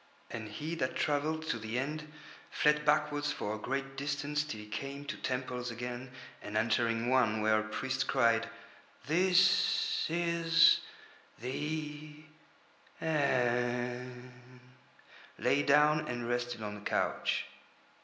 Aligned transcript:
And 0.31 0.47
he 0.47 0.73
that 0.73 0.95
travelled 0.95 1.43
to 1.49 1.59
the 1.59 1.77
End 1.77 2.11
fled 2.49 2.83
backwards 2.83 3.31
for 3.31 3.53
a 3.53 3.59
great 3.59 3.95
distance 3.95 4.43
till 4.43 4.59
he 4.59 4.65
came 4.65 5.05
to 5.05 5.15
temples 5.15 5.69
again, 5.69 6.09
and 6.41 6.57
entering 6.57 7.07
one 7.07 7.39
where 7.43 7.59
a 7.59 7.63
priest 7.69 8.07
cried: 8.07 8.49
"This 9.05 10.07
is 10.09 10.79
the 11.39 12.15
End," 12.99 14.31
lay 15.37 15.61
down 15.61 16.07
and 16.07 16.27
rested 16.27 16.63
on 16.63 16.77
a 16.77 16.81
couch. 16.81 17.45